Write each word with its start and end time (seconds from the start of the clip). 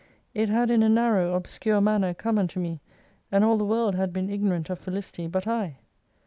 It 0.33 0.49
had 0.49 0.71
in 0.71 0.81
a 0.81 0.89
narrow, 0.89 1.35
obscure 1.35 1.79
manner 1.79 2.15
come 2.15 2.39
unto 2.39 2.59
me, 2.59 2.81
and 3.31 3.43
all 3.45 3.57
the 3.59 3.65
world 3.65 3.93
had 3.93 4.11
been 4.11 4.31
ignorant 4.31 4.71
of 4.71 4.79
felicity 4.79 5.27
bat 5.27 5.45
I. 5.45 5.77